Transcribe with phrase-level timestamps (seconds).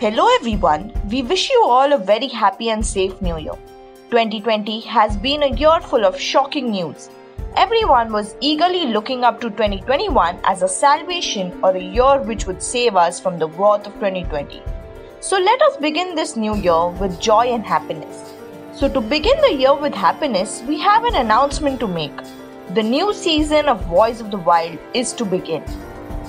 [0.00, 0.92] Hello everyone.
[1.10, 3.56] We wish you all a very happy and safe new year.
[4.10, 7.10] 2020 has been a year full of shocking news.
[7.56, 12.62] Everyone was eagerly looking up to 2021 as a salvation or a year which would
[12.62, 14.62] save us from the wrath of 2020.
[15.18, 18.32] So let us begin this new year with joy and happiness.
[18.74, 22.16] So, to begin the year with happiness, we have an announcement to make.
[22.74, 25.64] The new season of Voice of the Wild is to begin,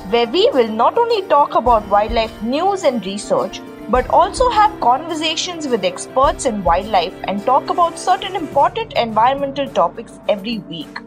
[0.09, 5.67] where we will not only talk about wildlife news and research, but also have conversations
[5.67, 10.99] with experts in wildlife and talk about certain important environmental topics every week.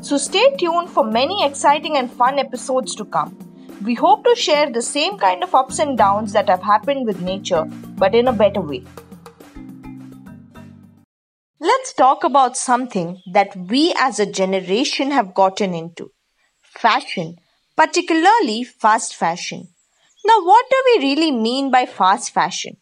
[0.00, 3.36] So, stay tuned for many exciting and fun episodes to come.
[3.84, 7.20] We hope to share the same kind of ups and downs that have happened with
[7.20, 7.64] nature,
[7.96, 8.84] but in a better way.
[11.60, 16.10] Let's talk about something that we as a generation have gotten into
[16.62, 17.36] fashion,
[17.80, 19.66] particularly fast fashion.
[20.26, 22.76] Now, what do we really mean by fast fashion?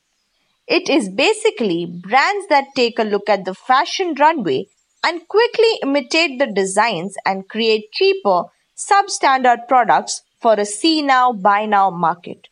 [0.66, 4.66] It is basically brands that take a look at the fashion runway
[5.04, 8.46] and quickly imitate the designs and create cheaper,
[8.76, 12.48] substandard products for a see now, buy now market.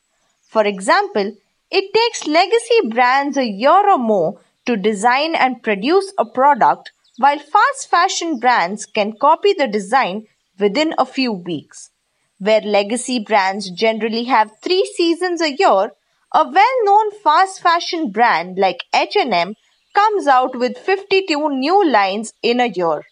[0.47, 1.33] For example,
[1.72, 7.41] it takes legacy brands a year or more to design and produce a product, while
[7.41, 10.28] fast fashion brands can copy the design
[10.60, 11.91] within a few weeks.
[12.39, 15.92] Where legacy brands generally have three seasons a year,
[16.33, 19.55] a well-known fast fashion brand like H&M
[19.95, 23.03] comes out with 52 new lines in a year,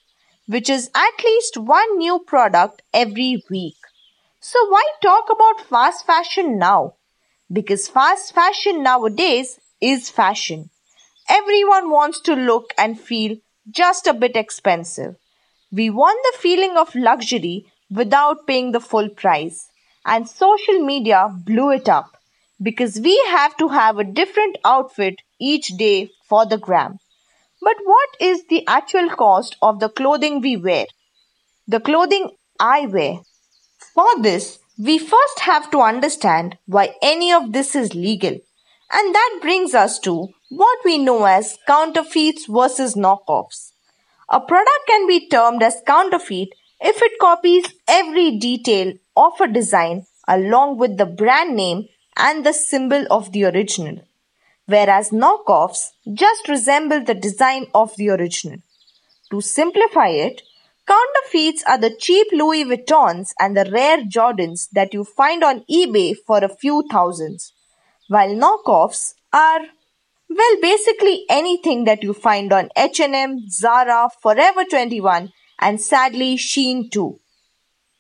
[0.46, 3.76] which is at least one new product every week.
[4.40, 6.94] So why talk about fast fashion now?
[7.52, 10.70] Because fast fashion nowadays is fashion.
[11.28, 13.36] Everyone wants to look and feel
[13.70, 15.16] just a bit expensive.
[15.72, 19.68] We want the feeling of luxury without paying the full price.
[20.04, 22.16] And social media blew it up
[22.62, 26.98] because we have to have a different outfit each day for the gram.
[27.62, 30.86] But what is the actual cost of the clothing we wear?
[31.66, 33.20] The clothing I wear.
[33.94, 38.38] For this, we first have to understand why any of this is legal.
[38.92, 43.72] And that brings us to what we know as counterfeits versus knockoffs.
[44.28, 50.06] A product can be termed as counterfeit if it copies every detail of a design
[50.28, 51.86] along with the brand name
[52.16, 54.00] and the symbol of the original,
[54.66, 58.58] whereas knockoffs just resemble the design of the original.
[59.30, 60.42] To simplify it,
[60.86, 66.14] counterfeits are the cheap Louis Vuittons and the rare Jordans that you find on eBay
[66.26, 67.52] for a few thousands,
[68.08, 69.60] while knockoffs are
[70.28, 75.32] well, basically anything that you find on H&M, Zara, Forever 21
[75.64, 77.18] and sadly Shein too.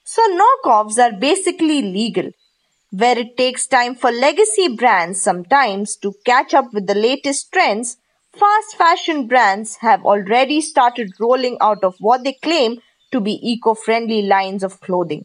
[0.04, 2.30] So knockoffs are basically legal,
[2.90, 7.96] where it takes time for legacy brands sometimes to catch up with the latest trends.
[8.38, 12.80] Fast fashion brands have already started rolling out of what they claim
[13.12, 15.24] to be eco-friendly lines of clothing.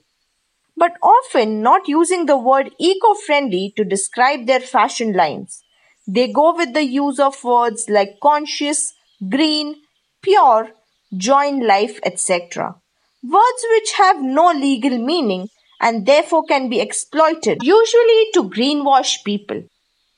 [0.78, 5.62] But often not using the word eco-friendly to describe their fashion lines.
[6.08, 8.94] They go with the use of words like conscious,
[9.28, 9.76] green,
[10.22, 10.72] pure,
[11.16, 12.76] join life, etc.
[13.24, 15.50] Words which have no legal meaning
[15.82, 19.64] and therefore can be exploited, usually to greenwash people.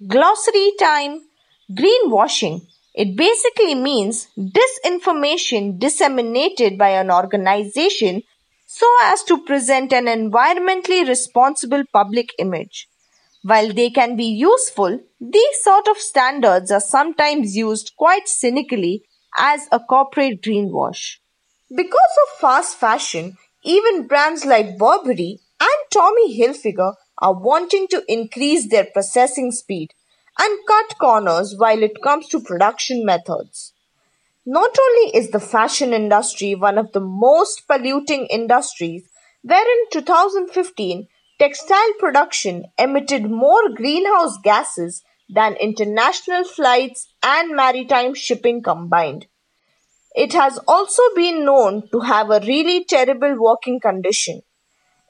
[0.08, 1.22] Glossary time
[1.72, 2.68] Greenwashing.
[2.94, 8.24] It basically means disinformation disseminated by an organization
[8.68, 12.90] so as to present an environmentally responsible public image.
[13.44, 19.04] While they can be useful, these sort of standards are sometimes used quite cynically
[19.38, 21.18] as a corporate greenwash.
[21.74, 28.70] Because of fast fashion, even brands like Burberry and Tommy Hilfiger are wanting to increase
[28.70, 29.94] their processing speed
[30.40, 33.74] and cut corners while it comes to production methods.
[34.46, 39.10] Not only is the fashion industry one of the most polluting industries,
[39.42, 41.08] where in 2015
[41.40, 49.28] textile production emitted more greenhouse gases than international flights and maritime shipping combined.
[50.14, 54.42] It has also been known to have a really terrible working condition.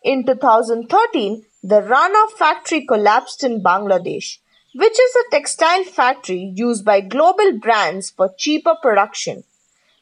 [0.03, 4.37] In 2013, the Rana factory collapsed in Bangladesh,
[4.75, 9.43] which is a textile factory used by global brands for cheaper production.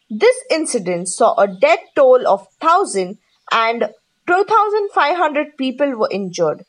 [0.10, 3.18] This incident saw a death toll of 1,000
[3.52, 3.90] and
[4.28, 6.66] 2,500 people were injured.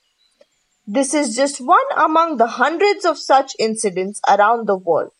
[0.86, 5.12] This is just one among the hundreds of such incidents around the world.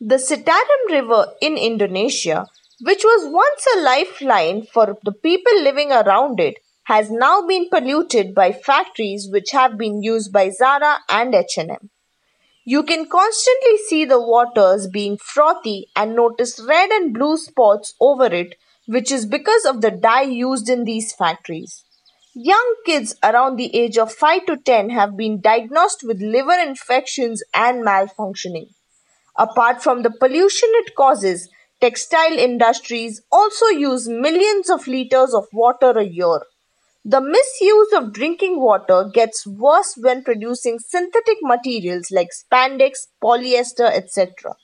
[0.00, 2.46] The Citarum River in Indonesia,
[2.80, 8.34] which was once a lifeline for the people living around it, has now been polluted
[8.34, 11.90] by factories which have been used by Zara and H&M.
[12.64, 18.26] You can constantly see the waters being frothy and notice red and blue spots over
[18.26, 18.56] it,
[18.86, 21.84] which is because of the dye used in these factories.
[22.38, 27.42] Young kids around the age of 5 to 10 have been diagnosed with liver infections
[27.54, 28.74] and malfunctioning.
[29.36, 31.48] Apart from the pollution it causes,
[31.80, 36.42] textile industries also use millions of liters of water a year.
[37.06, 44.56] The misuse of drinking water gets worse when producing synthetic materials like spandex, polyester, etc.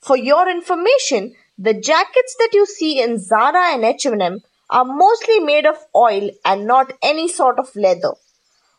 [0.00, 4.38] For your information, the jackets that you see in Zara and H&M
[4.72, 8.14] are mostly made of oil and not any sort of leather.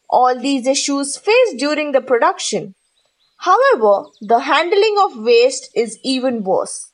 [0.10, 2.74] All these issues faced during the production.
[3.38, 6.90] However, the handling of waste is even worse.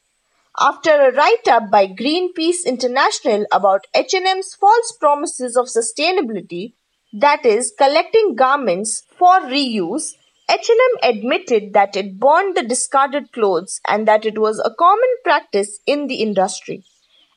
[0.60, 6.74] After a write-up by Greenpeace International about H&M's false promises of sustainability,
[7.14, 10.16] that is collecting garments for reuse,
[10.50, 15.80] H&M admitted that it burned the discarded clothes and that it was a common practice
[15.86, 16.84] in the industry.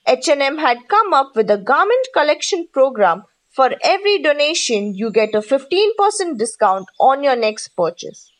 [0.07, 3.23] H&M had come up with a garment collection program.
[3.51, 8.33] For every donation, you get a 15% discount on your next purchase.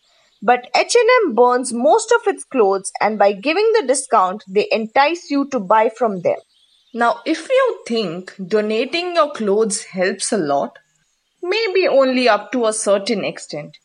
[0.43, 5.49] But H&M burns most of its clothes and by giving the discount, they entice you
[5.51, 6.39] to buy from them.
[6.93, 10.79] Now, if you think donating your clothes helps a lot,
[11.43, 13.79] maybe only up to a certain extent.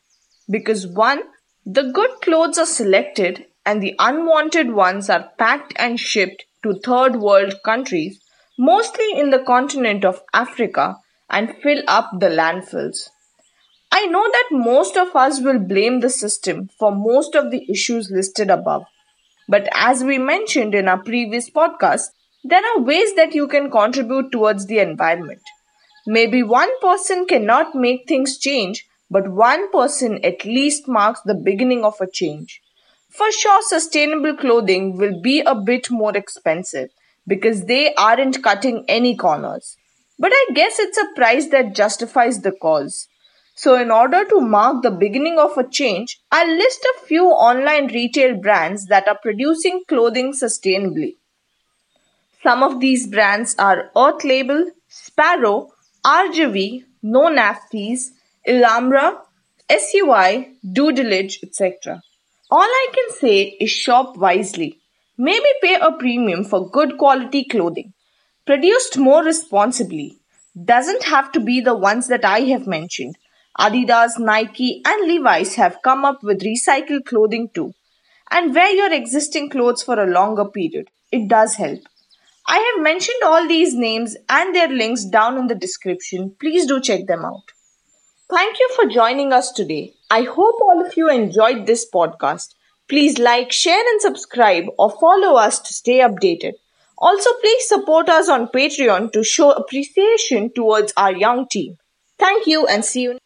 [0.50, 1.22] Because one,
[1.64, 7.18] the good clothes are selected and the unwanted ones are packed and shipped to third
[7.18, 8.20] world countries,
[8.58, 10.98] mostly in the continent of Africa,
[11.30, 13.10] and fill up the landfills.
[13.92, 18.10] I know that most of us will blame the system for most of the issues
[18.12, 18.86] listed above.
[19.50, 22.10] But as we mentioned in our previous podcast,
[22.44, 25.42] there are ways that you can contribute towards the environment.
[26.06, 31.84] Maybe one person cannot make things change, but one person at least marks the beginning
[31.84, 32.62] of a change.
[33.10, 36.90] For sure, sustainable clothing will be a bit more expensive
[37.28, 39.76] because they aren't cutting any corners.
[40.18, 43.08] But I guess it's a price that justifies the cause.
[43.56, 47.88] So, in order to mark the beginning of a change, I'll list a few online
[47.88, 51.16] retail brands that are producing clothing sustainably.
[52.44, 55.72] Some of these brands are Urth Label, Sparrow,
[56.06, 58.12] Aarjavee, No Nasties,
[58.48, 59.20] Ilamra,
[59.70, 62.02] SUI, Doodlage, etc.
[62.50, 64.80] All I can say is shop wisely.
[65.18, 67.94] Maybe pay a premium for good quality clothing.
[68.46, 70.20] Produced more responsibly.
[70.64, 73.18] Doesn't have to be the ones that I have mentioned
[73.60, 77.74] Adidas, Nike, and Levi's have come up with recycled clothing too.
[78.30, 80.90] And wear your existing clothes for a longer period.
[81.12, 81.80] It does help.
[82.46, 86.36] I have mentioned all these names and their links down in the description.
[86.40, 87.52] Please do check them out.
[88.30, 89.94] Thank you for joining us today.
[90.10, 92.54] I hope all of you enjoyed this podcast.
[92.88, 96.54] Please like, share, and subscribe or follow us to stay updated.
[96.98, 101.78] Also, please support us on Patreon to show appreciation towards our young team.
[102.18, 103.18] Thank you and see you.